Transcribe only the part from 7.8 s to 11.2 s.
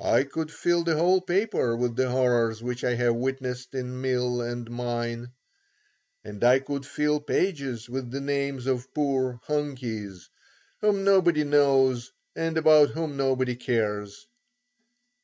with the names of poor "Hunkies" whom